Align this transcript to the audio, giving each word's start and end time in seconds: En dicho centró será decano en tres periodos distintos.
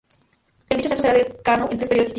En 0.67 0.77
dicho 0.77 0.89
centró 0.89 1.03
será 1.03 1.13
decano 1.13 1.65
en 1.69 1.77
tres 1.77 1.89
periodos 1.89 1.89
distintos. 1.89 2.09